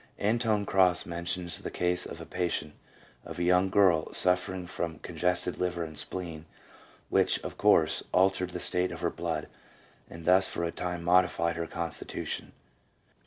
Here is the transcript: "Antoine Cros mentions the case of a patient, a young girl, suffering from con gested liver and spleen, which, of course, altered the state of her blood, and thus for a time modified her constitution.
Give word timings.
"Antoine 0.29 0.65
Cros 0.65 1.05
mentions 1.05 1.59
the 1.61 1.69
case 1.69 2.07
of 2.07 2.19
a 2.19 2.25
patient, 2.25 2.73
a 3.23 3.39
young 3.39 3.69
girl, 3.69 4.11
suffering 4.15 4.65
from 4.65 4.97
con 4.97 5.15
gested 5.15 5.59
liver 5.59 5.83
and 5.83 5.95
spleen, 5.95 6.45
which, 7.09 7.37
of 7.43 7.55
course, 7.55 8.01
altered 8.11 8.49
the 8.49 8.59
state 8.59 8.91
of 8.91 9.01
her 9.01 9.11
blood, 9.11 9.47
and 10.09 10.25
thus 10.25 10.47
for 10.47 10.63
a 10.63 10.71
time 10.71 11.03
modified 11.03 11.55
her 11.55 11.67
constitution. 11.67 12.51